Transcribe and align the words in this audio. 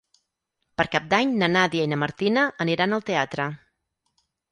Per 0.79 0.85
Cap 0.95 1.03
d'Any 1.11 1.35
na 1.41 1.49
Nàdia 1.55 1.85
i 1.87 1.91
na 1.91 1.99
Martina 2.05 2.45
aniran 2.65 2.97
al 2.97 3.05
teatre. 3.11 3.47